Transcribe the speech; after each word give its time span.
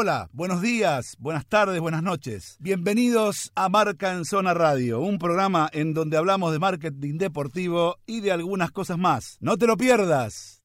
Hola, 0.00 0.30
buenos 0.32 0.62
días, 0.62 1.16
buenas 1.18 1.44
tardes, 1.44 1.80
buenas 1.80 2.04
noches. 2.04 2.56
Bienvenidos 2.60 3.50
a 3.56 3.68
Marca 3.68 4.12
en 4.12 4.24
Zona 4.24 4.54
Radio, 4.54 5.00
un 5.00 5.18
programa 5.18 5.68
en 5.72 5.92
donde 5.92 6.16
hablamos 6.16 6.52
de 6.52 6.60
marketing 6.60 7.18
deportivo 7.18 7.96
y 8.06 8.20
de 8.20 8.30
algunas 8.30 8.70
cosas 8.70 8.96
más. 8.96 9.38
No 9.40 9.56
te 9.56 9.66
lo 9.66 9.76
pierdas. 9.76 10.62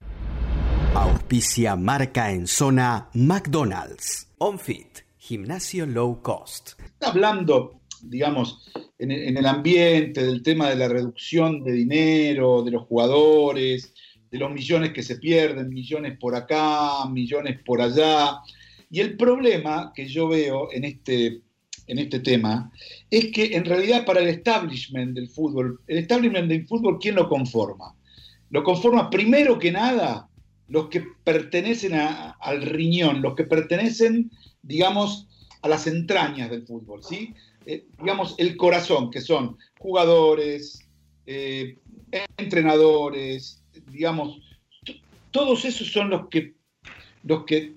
Auspicia 0.93 1.75
Marca 1.75 2.31
en 2.31 2.45
Zona 2.45 3.09
McDonald's. 3.15 4.29
OnFit, 4.37 4.99
gimnasio 5.17 5.87
low 5.87 6.21
cost. 6.21 6.73
Hablando, 7.01 7.81
digamos, 8.03 8.71
en 8.99 9.09
el 9.11 9.45
ambiente 9.47 10.23
del 10.23 10.43
tema 10.43 10.69
de 10.69 10.75
la 10.75 10.87
reducción 10.87 11.63
de 11.63 11.71
dinero, 11.71 12.61
de 12.61 12.69
los 12.69 12.83
jugadores, 12.83 13.95
de 14.29 14.37
los 14.37 14.51
millones 14.51 14.93
que 14.93 15.01
se 15.01 15.15
pierden, 15.15 15.69
millones 15.69 16.19
por 16.19 16.35
acá, 16.35 17.07
millones 17.09 17.59
por 17.65 17.81
allá 17.81 18.39
y 18.93 18.99
el 18.99 19.17
problema 19.17 19.91
que 19.95 20.05
yo 20.05 20.27
veo 20.27 20.71
en 20.71 20.83
este, 20.83 21.41
en 21.87 21.97
este 21.97 22.19
tema 22.19 22.71
es 23.09 23.31
que 23.31 23.55
en 23.55 23.65
realidad 23.65 24.05
para 24.05 24.19
el 24.19 24.27
establishment 24.27 25.15
del 25.15 25.29
fútbol, 25.29 25.81
el 25.87 25.97
establishment 25.97 26.47
del 26.47 26.67
fútbol, 26.67 26.99
¿quién 27.01 27.15
lo 27.15 27.27
conforma? 27.27 27.95
Lo 28.51 28.63
conforma 28.63 29.09
primero 29.09 29.57
que 29.57 29.71
nada 29.71 30.29
los 30.67 30.89
que 30.89 31.03
pertenecen 31.23 31.95
al 31.95 32.61
riñón, 32.61 33.23
los 33.23 33.33
que 33.33 33.45
pertenecen, 33.45 34.29
digamos, 34.61 35.27
a 35.63 35.69
las 35.69 35.87
entrañas 35.87 36.51
del 36.51 36.67
fútbol, 36.67 37.03
¿sí? 37.03 37.33
Eh, 37.65 37.87
digamos, 37.97 38.35
el 38.37 38.55
corazón, 38.55 39.09
que 39.09 39.21
son 39.21 39.57
jugadores, 39.79 40.87
eh, 41.25 41.79
entrenadores, 42.37 43.63
digamos, 43.91 44.39
todos 45.31 45.65
esos 45.65 45.91
son 45.91 46.11
los 46.11 46.27
que, 46.29 46.53
los 47.23 47.43
que 47.45 47.73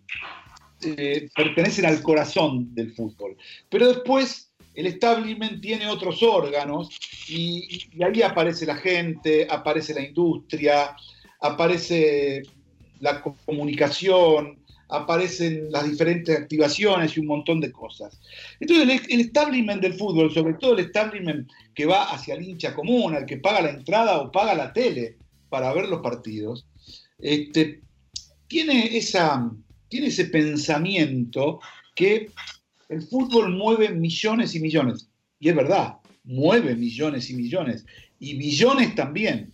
eh, 0.86 1.28
pertenecen 1.34 1.86
al 1.86 2.02
corazón 2.02 2.74
del 2.74 2.92
fútbol. 2.92 3.36
Pero 3.68 3.88
después 3.88 4.52
el 4.74 4.86
establishment 4.86 5.60
tiene 5.60 5.88
otros 5.88 6.22
órganos 6.22 6.90
y, 7.28 7.88
ahí 8.02 8.22
aparece 8.22 8.66
la 8.66 8.76
gente, 8.76 9.46
aparece 9.50 9.94
la 9.94 10.02
industria, 10.02 10.94
aparece 11.40 12.42
la 13.00 13.22
comunicación, 13.22 14.58
aparecen 14.88 15.72
las 15.72 15.90
diferentes 15.90 16.36
activaciones 16.36 17.16
y 17.16 17.20
un 17.20 17.26
montón 17.26 17.60
de 17.60 17.72
cosas. 17.72 18.20
Entonces 18.60 19.02
el, 19.08 19.20
establishment 19.20 19.82
del 19.82 19.94
fútbol, 19.94 20.32
sobre 20.32 20.54
todo 20.54 20.74
el 20.74 20.80
establishment 20.80 21.50
que 21.74 21.86
va 21.86 22.10
hacia 22.10 22.34
el 22.34 22.42
hincha 22.42 22.74
común, 22.74 23.14
al 23.14 23.26
que 23.26 23.38
paga 23.38 23.62
la 23.62 23.70
entrada 23.70 24.18
o 24.18 24.30
paga 24.30 24.54
la 24.54 24.72
tele 24.72 25.16
para 25.48 25.72
ver 25.72 25.88
los 25.88 26.02
partidos, 26.02 26.66
este, 27.18 27.80
tiene 28.46 28.96
esa, 28.96 29.50
tiene 29.88 30.08
ese 30.08 30.26
pensamiento 30.26 31.60
que 31.94 32.30
el 32.88 33.02
fútbol 33.02 33.50
mueve 33.52 33.90
millones 33.90 34.54
y 34.54 34.60
millones. 34.60 35.08
Y 35.40 35.48
es 35.48 35.56
verdad, 35.56 35.96
mueve 36.24 36.74
millones 36.76 37.30
y 37.30 37.34
millones. 37.34 37.84
Y 38.18 38.36
billones 38.36 38.94
también. 38.94 39.52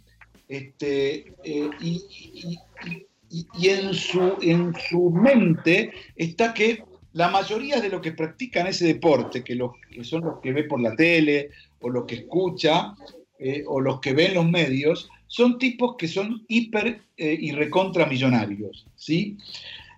Este, 0.48 1.33
eh, 1.44 1.70
y, 1.80 3.69
en, 3.69 3.94
su, 3.94 4.36
en 4.42 4.75
su 4.91 5.10
mente 5.10 5.91
está 6.16 6.53
que 6.53 6.84
la 7.14 7.30
mayoría 7.30 7.80
de 7.80 7.88
los 7.88 8.03
que 8.03 8.12
practican 8.12 8.66
ese 8.66 8.86
deporte, 8.86 9.42
que, 9.42 9.55
los, 9.55 9.72
que 9.91 10.05
son 10.05 10.25
los 10.25 10.41
que 10.41 10.53
ve 10.53 10.64
por 10.64 10.80
la 10.80 10.94
tele 10.94 11.50
o 11.80 11.88
los 11.88 12.05
que 12.05 12.16
escucha 12.16 12.94
eh, 13.38 13.64
o 13.66 13.80
los 13.80 14.00
que 14.00 14.12
ven 14.12 14.34
los 14.34 14.48
medios, 14.48 15.08
son 15.27 15.58
tipos 15.58 15.97
que 15.97 16.08
son 16.08 16.44
hiper 16.48 17.00
eh, 17.16 17.36
y 17.41 17.53
recontra 17.53 18.06
millonarios. 18.06 18.86
¿sí? 18.97 19.38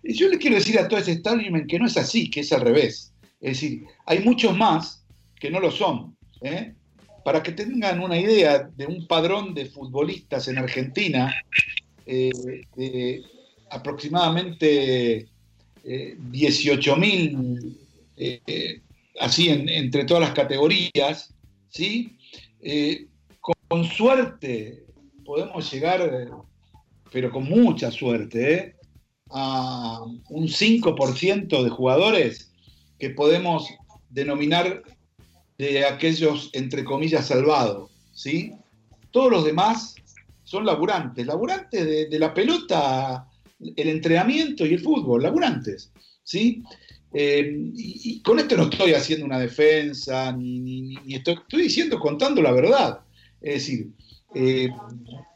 Yo 0.04 0.28
le 0.28 0.38
quiero 0.38 0.56
decir 0.56 0.78
a 0.78 0.86
todo 0.86 1.00
ese 1.00 1.12
establishment 1.12 1.68
que 1.68 1.78
no 1.78 1.86
es 1.86 1.96
así, 1.96 2.28
que 2.30 2.40
es 2.40 2.52
al 2.52 2.60
revés. 2.60 3.14
Es 3.40 3.60
decir, 3.60 3.84
hay 4.06 4.20
muchos 4.20 4.56
más 4.56 5.04
que 5.40 5.50
no 5.50 5.60
lo 5.60 5.70
son. 5.70 6.16
¿eh? 6.42 6.74
Para 7.24 7.42
que 7.42 7.52
tengan 7.52 8.00
una 8.00 8.18
idea 8.18 8.70
de 8.76 8.86
un 8.86 9.06
padrón 9.06 9.54
de 9.54 9.66
futbolistas 9.66 10.48
en 10.48 10.58
Argentina, 10.58 11.34
eh, 12.04 12.30
de 12.76 13.22
aproximadamente 13.70 15.28
18.000, 15.84 17.76
eh, 18.16 18.80
así 19.20 19.48
entre 19.48 20.04
todas 20.04 20.22
las 20.22 20.34
categorías, 20.34 21.34
¿sí? 21.68 22.16
con 23.68 23.84
suerte 23.84 24.84
podemos 25.24 25.70
llegar, 25.72 26.28
pero 27.10 27.30
con 27.30 27.44
mucha 27.44 27.90
suerte, 27.90 28.76
a 29.34 30.00
un 30.28 30.46
5% 30.46 31.64
de 31.64 31.70
jugadores 31.70 32.52
que 33.00 33.10
podemos 33.10 33.68
denominar 34.08 34.82
de 35.58 35.84
aquellos, 35.84 36.50
entre 36.52 36.84
comillas, 36.84 37.26
salvados, 37.26 37.90
¿sí? 38.12 38.52
Todos 39.10 39.32
los 39.32 39.44
demás 39.44 39.96
son 40.44 40.64
laburantes, 40.64 41.26
laburantes 41.26 42.08
de, 42.10 42.18
la 42.18 42.32
pelota, 42.32 43.28
el 43.58 43.88
entrenamiento 43.88 44.64
y 44.64 44.74
el 44.74 44.80
fútbol, 44.80 45.24
laburantes, 45.24 45.92
¿sí? 46.22 46.62
Eh, 47.12 47.56
y, 47.74 48.22
con 48.22 48.38
esto 48.38 48.56
no 48.56 48.64
estoy 48.64 48.94
haciendo 48.94 49.26
una 49.26 49.40
defensa, 49.40 50.30
ni, 50.30 50.96
estoy, 51.08 51.36
diciendo, 51.50 51.98
contando 51.98 52.40
la 52.40 52.52
verdad. 52.52 53.00
Es 53.40 53.54
decir, 53.54 53.88
eh, 54.34 54.68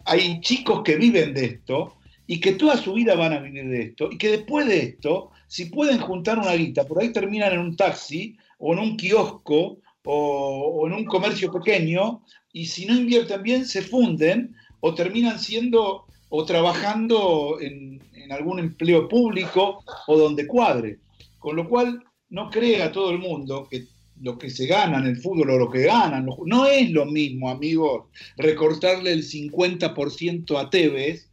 hay 0.05 0.41
chicos 0.41 0.83
que 0.85 0.97
viven 0.97 1.35
de 1.35 1.45
esto 1.45 1.99
y 2.31 2.41
que 2.41 2.53
toda 2.53 2.77
su 2.77 2.93
vida 2.93 3.17
van 3.17 3.33
a 3.33 3.41
vivir 3.41 3.67
de 3.69 3.83
esto, 3.85 4.11
y 4.13 4.19
que 4.19 4.29
después 4.29 4.69
de 4.69 4.81
esto, 4.81 5.31
si 5.47 5.65
pueden 5.65 5.99
juntar 5.99 6.39
una 6.39 6.53
guita, 6.53 6.85
por 6.85 7.01
ahí 7.01 7.11
terminan 7.11 7.55
en 7.55 7.61
un 7.61 7.75
taxi, 7.75 8.37
o 8.59 8.75
en 8.75 8.81
un 8.81 8.97
kiosco, 8.99 9.79
o, 10.05 10.87
en 10.87 10.93
un 10.93 11.07
comercio 11.07 11.51
pequeño, 11.51 12.23
y 12.53 12.67
si 12.67 12.85
no 12.85 12.95
invierten 12.95 13.43
bien, 13.43 13.65
se 13.65 13.81
funden, 13.81 14.55
o 14.81 14.95
terminan 14.95 15.39
siendo, 15.39 16.05
o 16.29 16.45
trabajando 16.45 17.59
en, 17.63 17.99
en 18.13 18.31
algún 18.31 18.59
empleo 18.59 19.09
público, 19.09 19.83
o 20.07 20.19
donde 20.19 20.47
cuadre. 20.47 20.99
Con 21.39 21.57
lo 21.57 21.67
cual, 21.67 22.05
no 22.29 22.51
crea 22.51 22.93
todo 22.93 23.11
el 23.11 23.21
mundo 23.21 23.67
que 23.71 23.87
lo 24.21 24.37
que 24.37 24.51
se 24.51 24.67
gana 24.67 24.99
en 24.99 25.07
el 25.07 25.17
fútbol 25.17 25.49
o 25.49 25.59
lo 25.59 25.71
que 25.71 25.85
ganan, 25.85 26.29
no 26.45 26.67
es 26.67 26.91
lo 26.91 27.07
mismo, 27.07 27.49
amigos, 27.49 28.09
recortarle 28.37 29.13
el 29.13 29.23
50% 29.23 30.61
a 30.61 30.69
Tevez 30.69 31.29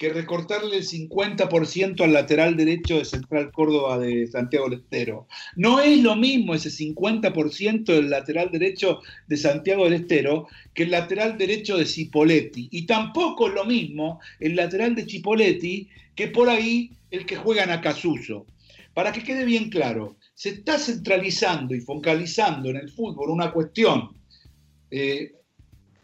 que 0.00 0.08
recortarle 0.08 0.78
el 0.78 0.86
50% 0.86 2.00
al 2.00 2.14
lateral 2.14 2.56
derecho 2.56 2.96
de 2.96 3.04
Central 3.04 3.52
Córdoba 3.52 3.98
de 3.98 4.26
Santiago 4.28 4.70
del 4.70 4.78
Estero. 4.78 5.28
No 5.56 5.78
es 5.78 6.00
lo 6.00 6.16
mismo 6.16 6.54
ese 6.54 6.70
50% 6.70 7.84
del 7.84 8.08
lateral 8.08 8.50
derecho 8.50 9.02
de 9.26 9.36
Santiago 9.36 9.84
del 9.84 10.00
Estero 10.00 10.48
que 10.72 10.84
el 10.84 10.92
lateral 10.92 11.36
derecho 11.36 11.76
de 11.76 11.84
Cipoletti. 11.84 12.68
Y 12.72 12.86
tampoco 12.86 13.48
es 13.48 13.54
lo 13.54 13.66
mismo 13.66 14.20
el 14.40 14.56
lateral 14.56 14.94
de 14.94 15.04
Cipoletti 15.04 15.86
que 16.14 16.28
por 16.28 16.48
ahí 16.48 16.92
el 17.10 17.26
que 17.26 17.36
juega 17.36 17.64
en 17.64 17.70
Acasuso. 17.70 18.46
Para 18.94 19.12
que 19.12 19.22
quede 19.22 19.44
bien 19.44 19.68
claro, 19.68 20.16
se 20.32 20.48
está 20.48 20.78
centralizando 20.78 21.74
y 21.74 21.80
focalizando 21.82 22.70
en 22.70 22.76
el 22.76 22.88
fútbol 22.88 23.28
una 23.28 23.52
cuestión 23.52 24.16
eh, 24.90 25.34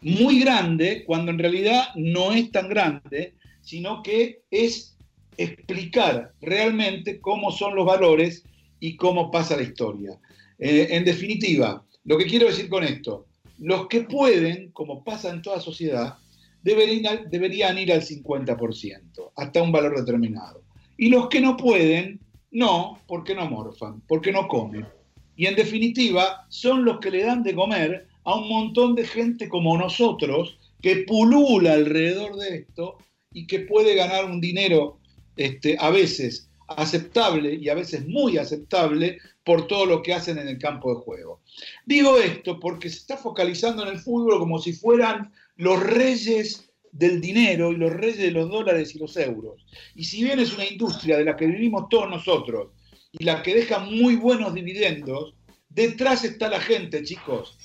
muy 0.01 0.39
grande 0.39 1.03
cuando 1.03 1.31
en 1.31 1.39
realidad 1.39 1.85
no 1.95 2.31
es 2.31 2.51
tan 2.51 2.69
grande 2.69 3.33
sino 3.67 4.01
que 4.01 4.43
es 4.49 4.95
explicar 5.35 6.31
realmente 6.39 7.19
cómo 7.19 7.51
son 7.51 7.75
los 7.75 7.85
valores 7.85 8.45
y 8.79 8.95
cómo 8.95 9.29
pasa 9.29 9.57
la 9.57 9.63
historia. 9.63 10.17
Eh, 10.57 10.87
en 10.91 11.03
definitiva, 11.03 11.83
lo 12.05 12.17
que 12.17 12.27
quiero 12.27 12.47
decir 12.47 12.69
con 12.69 12.85
esto, 12.85 13.25
los 13.59 13.87
que 13.87 14.03
pueden, 14.03 14.71
como 14.71 15.03
pasa 15.03 15.31
en 15.31 15.41
toda 15.41 15.59
sociedad, 15.59 16.15
deberían, 16.63 17.29
deberían 17.29 17.77
ir 17.77 17.91
al 17.91 18.03
50%, 18.03 19.31
hasta 19.35 19.61
un 19.61 19.73
valor 19.73 19.97
determinado. 19.99 20.63
Y 20.97 21.09
los 21.09 21.27
que 21.27 21.41
no 21.41 21.57
pueden, 21.57 22.21
no, 22.51 23.01
porque 23.05 23.35
no 23.35 23.49
morfan, 23.49 24.01
porque 24.07 24.31
no 24.31 24.47
comen. 24.47 24.87
Y 25.35 25.45
en 25.45 25.57
definitiva, 25.57 26.45
son 26.47 26.85
los 26.85 26.99
que 26.99 27.11
le 27.11 27.23
dan 27.23 27.43
de 27.43 27.53
comer 27.53 28.07
a 28.23 28.35
un 28.35 28.47
montón 28.47 28.95
de 28.95 29.05
gente 29.05 29.49
como 29.49 29.77
nosotros, 29.77 30.57
que 30.81 31.03
pulula 31.05 31.73
alrededor 31.73 32.37
de 32.37 32.59
esto 32.59 32.99
y 33.37 33.45
que 33.45 33.59
puede 33.59 33.93
ganar 33.93 34.25
un 34.25 34.41
dinero 34.41 34.97
este, 35.35 35.77
a 35.79 35.91
veces 35.91 36.49
aceptable 36.69 37.53
y 37.53 37.69
a 37.69 37.75
veces 37.75 38.07
muy 38.07 38.39
aceptable 38.39 39.19
por 39.45 39.67
todo 39.67 39.85
lo 39.85 40.01
que 40.01 40.15
hacen 40.15 40.39
en 40.39 40.47
el 40.47 40.57
campo 40.57 40.89
de 40.89 41.01
juego. 41.01 41.41
Digo 41.85 42.17
esto 42.17 42.59
porque 42.59 42.89
se 42.89 42.97
está 42.97 43.15
focalizando 43.15 43.83
en 43.83 43.89
el 43.89 43.99
fútbol 43.99 44.39
como 44.39 44.57
si 44.57 44.73
fueran 44.73 45.31
los 45.55 45.79
reyes 45.83 46.67
del 46.91 47.21
dinero 47.21 47.71
y 47.71 47.75
los 47.75 47.93
reyes 47.93 48.17
de 48.17 48.31
los 48.31 48.49
dólares 48.49 48.95
y 48.95 48.97
los 48.97 49.15
euros. 49.17 49.63
Y 49.93 50.05
si 50.05 50.23
bien 50.23 50.39
es 50.39 50.53
una 50.55 50.65
industria 50.65 51.17
de 51.17 51.25
la 51.25 51.35
que 51.35 51.45
vivimos 51.45 51.89
todos 51.89 52.09
nosotros 52.09 52.69
y 53.11 53.23
la 53.23 53.43
que 53.43 53.53
deja 53.53 53.77
muy 53.77 54.15
buenos 54.15 54.55
dividendos, 54.55 55.35
detrás 55.69 56.23
está 56.23 56.49
la 56.49 56.59
gente, 56.59 57.03
chicos. 57.03 57.55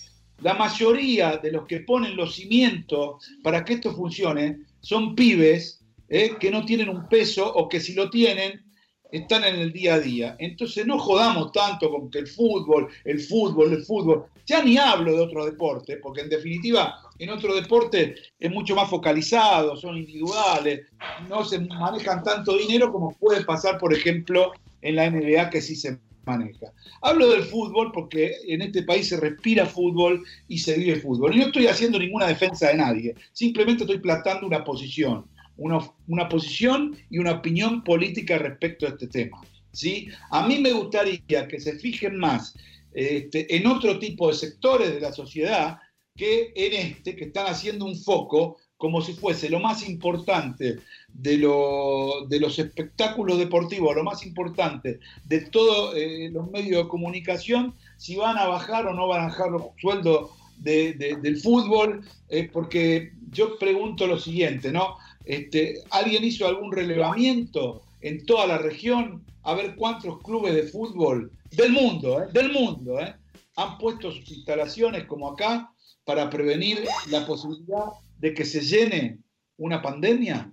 La 0.42 0.54
mayoría 0.54 1.36
de 1.36 1.52
los 1.52 1.66
que 1.66 1.80
ponen 1.80 2.16
los 2.16 2.34
cimientos 2.34 3.24
para 3.42 3.64
que 3.64 3.74
esto 3.74 3.94
funcione 3.94 4.58
son 4.80 5.14
pibes 5.14 5.84
eh, 6.08 6.36
que 6.38 6.50
no 6.50 6.64
tienen 6.64 6.88
un 6.88 7.08
peso 7.08 7.52
o 7.54 7.68
que 7.68 7.80
si 7.80 7.94
lo 7.94 8.10
tienen, 8.10 8.60
están 9.12 9.44
en 9.44 9.56
el 9.56 9.72
día 9.72 9.94
a 9.94 10.00
día. 10.00 10.36
Entonces 10.38 10.86
no 10.86 10.98
jodamos 10.98 11.52
tanto 11.52 11.90
con 11.90 12.10
que 12.10 12.18
el 12.18 12.26
fútbol, 12.26 12.88
el 13.04 13.20
fútbol, 13.20 13.72
el 13.72 13.84
fútbol. 13.84 14.24
Ya 14.46 14.64
ni 14.64 14.76
hablo 14.76 15.12
de 15.12 15.20
otros 15.20 15.46
deportes, 15.46 15.98
porque 16.02 16.22
en 16.22 16.28
definitiva 16.28 16.98
en 17.18 17.30
otro 17.30 17.54
deporte 17.54 18.16
es 18.40 18.50
mucho 18.50 18.74
más 18.74 18.90
focalizado, 18.90 19.76
son 19.76 19.96
individuales, 19.96 20.80
no 21.28 21.44
se 21.44 21.60
manejan 21.60 22.24
tanto 22.24 22.56
dinero 22.56 22.90
como 22.90 23.12
puede 23.12 23.44
pasar, 23.44 23.78
por 23.78 23.94
ejemplo, 23.94 24.52
en 24.80 24.96
la 24.96 25.08
NBA 25.08 25.50
que 25.50 25.60
sí 25.60 25.76
se 25.76 25.98
maneja. 26.24 26.72
Hablo 27.00 27.30
del 27.30 27.42
fútbol 27.42 27.90
porque 27.92 28.36
en 28.46 28.62
este 28.62 28.82
país 28.82 29.08
se 29.08 29.18
respira 29.18 29.66
fútbol 29.66 30.24
y 30.48 30.58
se 30.58 30.78
vive 30.78 31.00
fútbol. 31.00 31.34
Y 31.34 31.38
no 31.38 31.46
estoy 31.46 31.66
haciendo 31.66 31.98
ninguna 31.98 32.26
defensa 32.26 32.68
de 32.68 32.76
nadie, 32.76 33.14
simplemente 33.32 33.84
estoy 33.84 33.98
plantando 33.98 34.46
una 34.46 34.64
posición 34.64 35.24
una, 35.56 36.28
posición 36.28 36.96
y 37.10 37.18
una 37.18 37.32
opinión 37.32 37.84
política 37.84 38.38
respecto 38.38 38.86
a 38.86 38.90
este 38.90 39.06
tema. 39.06 39.40
¿sí? 39.72 40.08
A 40.30 40.46
mí 40.46 40.58
me 40.58 40.72
gustaría 40.72 41.48
que 41.48 41.60
se 41.60 41.78
fijen 41.78 42.16
más 42.16 42.54
este, 42.92 43.54
en 43.54 43.66
otro 43.66 43.98
tipo 43.98 44.28
de 44.28 44.34
sectores 44.34 44.92
de 44.92 45.00
la 45.00 45.12
sociedad 45.12 45.78
que 46.14 46.52
en 46.54 46.72
este, 46.74 47.16
que 47.16 47.24
están 47.24 47.46
haciendo 47.46 47.86
un 47.86 47.96
foco 47.96 48.58
como 48.82 49.00
si 49.00 49.12
fuese 49.12 49.48
lo 49.48 49.60
más 49.60 49.88
importante 49.88 50.80
de, 51.14 51.38
los 51.38 52.58
espectáculos 52.58 53.38
deportivos, 53.38 53.94
lo 53.94 54.02
más 54.02 54.26
importante 54.26 54.98
de 55.24 55.42
todos 55.42 55.94
eh, 55.96 56.30
los 56.32 56.50
medios 56.50 56.82
de 56.82 56.88
comunicación, 56.88 57.76
si 57.96 58.16
van 58.16 58.36
a 58.38 58.48
bajar 58.48 58.88
o 58.88 58.92
no 58.92 59.06
van 59.06 59.20
a 59.20 59.28
bajar 59.28 59.52
los 59.52 59.62
sueldos 59.80 60.30
del 60.58 61.36
fútbol, 61.40 62.04
eh, 62.28 62.50
porque 62.52 63.12
yo 63.30 63.56
pregunto 63.56 64.08
lo 64.08 64.18
siguiente, 64.18 64.72
¿no? 64.72 64.96
Este, 65.24 65.84
¿Alguien 65.90 66.24
hizo 66.24 66.48
algún 66.48 66.72
relevamiento 66.72 67.82
en 68.00 68.26
toda 68.26 68.48
la 68.48 68.58
región 68.58 69.22
a 69.44 69.54
ver 69.54 69.76
cuántos 69.76 70.20
clubes 70.22 70.54
de 70.54 70.64
fútbol 70.64 71.30
del 71.52 71.70
mundo, 71.70 72.20
eh, 72.20 72.26
del 72.32 72.50
mundo, 72.50 72.98
eh, 72.98 73.14
han 73.54 73.78
puesto 73.78 74.10
sus 74.10 74.28
instalaciones 74.28 75.04
como 75.04 75.30
acá 75.30 75.72
para 76.04 76.28
prevenir 76.28 76.84
la 77.10 77.24
posibilidad 77.24 77.84
de 78.22 78.32
que 78.32 78.46
se 78.46 78.62
llene 78.62 79.18
una 79.58 79.82
pandemia? 79.82 80.50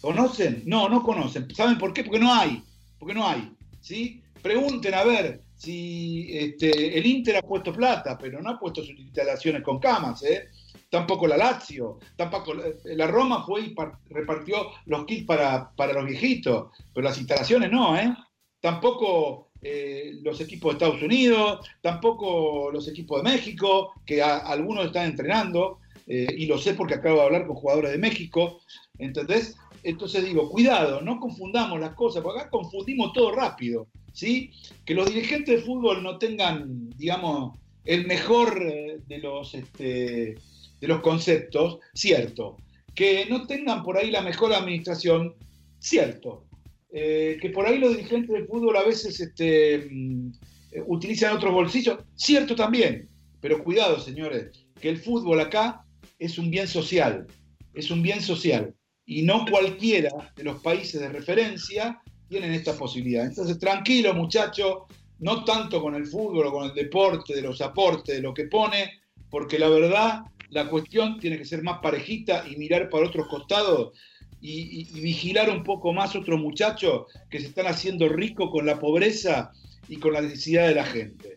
¿Conocen? 0.00 0.62
No, 0.64 0.88
no 0.88 1.02
conocen. 1.02 1.54
¿Saben 1.54 1.76
por 1.76 1.92
qué? 1.92 2.02
Porque 2.02 2.20
no 2.20 2.32
hay. 2.32 2.62
Porque 2.98 3.14
no 3.14 3.26
hay. 3.26 3.52
¿sí? 3.80 4.22
Pregunten 4.40 4.94
a 4.94 5.04
ver 5.04 5.42
si 5.54 6.28
este, 6.30 6.98
el 6.98 7.04
Inter 7.04 7.36
ha 7.36 7.42
puesto 7.42 7.72
plata, 7.72 8.16
pero 8.16 8.40
no 8.40 8.50
ha 8.50 8.58
puesto 8.58 8.82
sus 8.82 8.98
instalaciones 8.98 9.62
con 9.62 9.78
camas. 9.78 10.22
¿eh? 10.22 10.48
tampoco 10.90 11.26
la 11.26 11.36
Lazio, 11.36 11.98
tampoco 12.16 12.54
eh, 12.54 12.96
la 12.96 13.06
Roma 13.06 13.44
fue 13.44 13.62
y 13.62 13.74
repartió 14.10 14.70
los 14.86 15.04
kits 15.04 15.26
para, 15.26 15.72
los 15.76 16.06
viejitos, 16.06 16.70
pero 16.94 17.08
las 17.08 17.18
instalaciones 17.18 17.70
no, 17.70 17.96
¿eh? 17.98 18.14
Tampoco 18.60 19.50
eh, 19.60 20.12
los 20.22 20.40
equipos 20.40 20.70
de 20.70 20.72
Estados 20.74 21.02
Unidos, 21.02 21.68
tampoco 21.82 22.70
los 22.72 22.88
equipos 22.88 23.22
de 23.22 23.30
México, 23.30 23.92
que 24.04 24.22
algunos 24.22 24.86
están 24.86 25.06
entrenando, 25.06 25.80
eh, 26.06 26.26
y 26.36 26.46
lo 26.46 26.58
sé 26.58 26.74
porque 26.74 26.94
acabo 26.94 27.16
de 27.16 27.24
hablar 27.26 27.46
con 27.46 27.56
jugadores 27.56 27.92
de 27.92 27.98
México, 27.98 28.60
¿entendés? 28.98 29.56
Entonces 29.82 30.24
digo, 30.24 30.50
cuidado, 30.50 31.00
no 31.00 31.20
confundamos 31.20 31.80
las 31.80 31.94
cosas, 31.94 32.22
porque 32.22 32.40
acá 32.40 32.50
confundimos 32.50 33.12
todo 33.12 33.32
rápido, 33.32 33.88
¿sí? 34.12 34.50
Que 34.84 34.94
los 34.94 35.08
dirigentes 35.08 35.56
de 35.56 35.62
fútbol 35.62 36.02
no 36.02 36.18
tengan, 36.18 36.90
digamos, 36.96 37.58
el 37.84 38.06
mejor 38.06 38.60
de 39.06 39.18
los... 39.18 39.54
Este, 39.54 40.36
de 40.80 40.88
los 40.88 41.00
conceptos, 41.00 41.78
cierto. 41.94 42.56
Que 42.94 43.26
no 43.28 43.46
tengan 43.46 43.82
por 43.82 43.96
ahí 43.96 44.10
la 44.10 44.22
mejor 44.22 44.52
administración, 44.52 45.34
cierto. 45.78 46.44
Eh, 46.92 47.38
que 47.40 47.50
por 47.50 47.66
ahí 47.66 47.78
los 47.78 47.96
dirigentes 47.96 48.30
del 48.30 48.46
fútbol 48.46 48.76
a 48.76 48.84
veces 48.84 49.20
este, 49.20 49.88
mm, 49.90 50.32
utilizan 50.86 51.36
otros 51.36 51.52
bolsillos, 51.52 51.98
cierto 52.14 52.54
también. 52.54 53.08
Pero 53.40 53.62
cuidado, 53.62 54.00
señores, 54.00 54.50
que 54.80 54.88
el 54.88 54.98
fútbol 54.98 55.40
acá 55.40 55.84
es 56.18 56.38
un 56.38 56.50
bien 56.50 56.68
social, 56.68 57.26
es 57.74 57.90
un 57.90 58.02
bien 58.02 58.20
social. 58.20 58.74
Y 59.04 59.22
no 59.22 59.44
cualquiera 59.48 60.32
de 60.34 60.44
los 60.44 60.60
países 60.62 61.00
de 61.00 61.08
referencia 61.08 62.00
tienen 62.28 62.52
esta 62.52 62.76
posibilidad. 62.76 63.24
Entonces, 63.24 63.58
tranquilo, 63.58 64.14
muchachos, 64.14 64.78
no 65.20 65.44
tanto 65.44 65.80
con 65.80 65.94
el 65.94 66.06
fútbol 66.06 66.46
o 66.46 66.52
con 66.52 66.64
el 66.64 66.74
deporte, 66.74 67.34
de 67.34 67.42
los 67.42 67.60
aportes, 67.60 68.16
de 68.16 68.22
lo 68.22 68.34
que 68.34 68.44
pone, 68.44 68.90
porque 69.30 69.58
la 69.58 69.68
verdad 69.68 70.22
la 70.50 70.68
cuestión 70.68 71.18
tiene 71.18 71.38
que 71.38 71.44
ser 71.44 71.62
más 71.62 71.78
parejita 71.80 72.44
y 72.48 72.56
mirar 72.56 72.88
para 72.88 73.06
otros 73.06 73.26
costados 73.28 73.98
y, 74.40 74.84
vigilar 75.00 75.50
un 75.50 75.64
poco 75.64 75.92
más 75.92 76.14
otros 76.14 76.38
muchachos 76.38 77.06
que 77.30 77.40
se 77.40 77.46
están 77.46 77.66
haciendo 77.66 78.08
ricos 78.08 78.50
con 78.50 78.66
la 78.66 78.78
pobreza 78.78 79.50
y 79.88 79.96
con 79.96 80.12
la 80.12 80.20
necesidad 80.20 80.68
de 80.68 80.74
la 80.74 80.84
gente. 80.84 81.34